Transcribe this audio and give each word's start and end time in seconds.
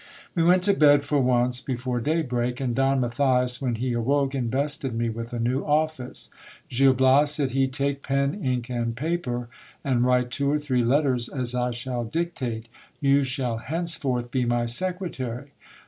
We 0.33 0.41
went 0.41 0.63
to 0.63 0.73
bed 0.73 1.03
for 1.03 1.19
once 1.19 1.61
before 1.61 1.99
daybreak; 2.01 2.59
and 2.59 2.73
Don 2.73 2.99
Matthias, 3.01 3.61
when 3.61 3.75
he 3.75 3.93
awoke, 3.93 4.33
invested 4.33 4.95
me 4.95 5.11
with 5.11 5.31
a 5.31 5.37
new 5.37 5.61
office. 5.63 6.31
Gil 6.69 6.95
Elas, 6.97 7.27
said 7.29 7.51
he, 7.51 7.67
take 7.67 8.01
pen, 8.01 8.33
ink, 8.43 8.67
and 8.67 8.95
paper, 8.95 9.47
and 9.83 10.03
write 10.03 10.31
two 10.31 10.49
or 10.49 10.57
three 10.57 10.81
letters 10.81 11.29
as 11.29 11.53
I 11.53 11.69
shall 11.69 12.03
dictate: 12.03 12.67
you 12.99 13.23
shall 13.23 13.57
henceforth 13.57 14.31
be 14.31 14.43
my 14.43 14.65
secretary. 14.65 15.51